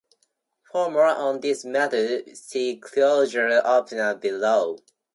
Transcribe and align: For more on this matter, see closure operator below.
For 0.71 0.89
more 0.89 1.05
on 1.05 1.41
this 1.41 1.63
matter, 1.63 2.23
see 2.33 2.75
closure 2.77 3.61
operator 3.63 4.15
below. 4.15 4.79